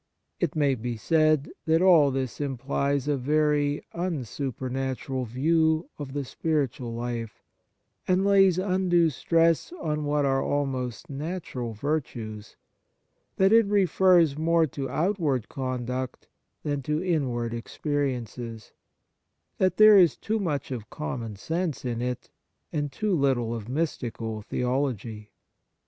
[0.39, 6.95] It may be said that all this implies a very unsupernatural view of the spiritual
[6.95, 7.43] life,
[8.07, 12.55] and lays undue stress on what are almost natural virtues,
[13.35, 16.27] that it refers more to outward conduct
[16.63, 18.71] than to inward experiences,
[19.59, 22.31] that there is too much of common sense in it,
[22.73, 25.29] and too little of mystical theology.